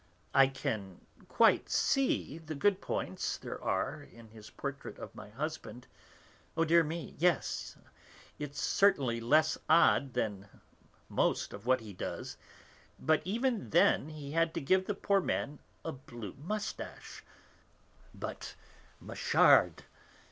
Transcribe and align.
I 0.33 0.47
can 0.47 1.01
quite 1.29 1.69
see 1.69 2.39
the 2.39 2.55
good 2.55 2.81
points 2.81 3.37
there 3.37 3.63
are 3.63 4.01
in 4.01 4.29
his 4.29 4.49
portrait 4.49 4.97
of 4.97 5.13
my 5.13 5.29
husband; 5.29 5.85
oh, 6.57 6.65
dear 6.65 6.83
me, 6.83 7.13
yes; 7.19 7.75
and 7.77 7.85
it's 8.39 8.59
certainly 8.59 9.19
less 9.21 9.59
odd 9.69 10.15
than 10.15 10.49
most 11.07 11.53
of 11.53 11.67
what 11.67 11.81
he 11.81 11.93
does, 11.93 12.35
but 12.99 13.21
even 13.25 13.69
then 13.69 14.09
he 14.09 14.31
had 14.31 14.55
to 14.55 14.59
give 14.59 14.87
the 14.87 14.95
poor 14.95 15.21
man 15.21 15.59
a 15.85 15.91
blue 15.91 16.33
moustache! 16.33 17.23
But 18.11 18.55
Machard! 18.99 19.83